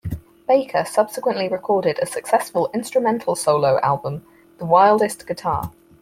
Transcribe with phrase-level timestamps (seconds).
[0.47, 4.25] Baker subsequently recorded a successful instrumental solo album,
[4.57, 5.71] "The Wildest Guitar".